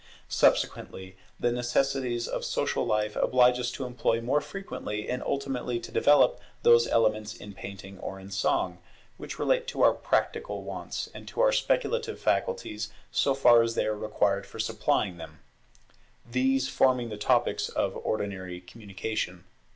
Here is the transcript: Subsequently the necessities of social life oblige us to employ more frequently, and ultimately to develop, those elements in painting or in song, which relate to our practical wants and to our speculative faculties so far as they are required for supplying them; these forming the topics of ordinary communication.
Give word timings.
Subsequently 0.29 1.15
the 1.39 1.51
necessities 1.51 2.27
of 2.27 2.43
social 2.43 2.87
life 2.87 3.15
oblige 3.15 3.59
us 3.59 3.69
to 3.69 3.85
employ 3.85 4.19
more 4.19 4.41
frequently, 4.41 5.07
and 5.07 5.21
ultimately 5.21 5.79
to 5.79 5.91
develop, 5.91 6.39
those 6.63 6.87
elements 6.87 7.35
in 7.35 7.53
painting 7.53 7.99
or 7.99 8.19
in 8.19 8.31
song, 8.31 8.79
which 9.17 9.37
relate 9.37 9.67
to 9.67 9.83
our 9.83 9.93
practical 9.93 10.63
wants 10.63 11.07
and 11.13 11.27
to 11.27 11.39
our 11.39 11.51
speculative 11.51 12.19
faculties 12.19 12.91
so 13.11 13.35
far 13.35 13.61
as 13.61 13.75
they 13.75 13.85
are 13.85 13.95
required 13.95 14.47
for 14.47 14.57
supplying 14.57 15.17
them; 15.17 15.37
these 16.27 16.67
forming 16.67 17.09
the 17.09 17.15
topics 17.17 17.69
of 17.69 17.95
ordinary 18.03 18.59
communication. 18.59 19.43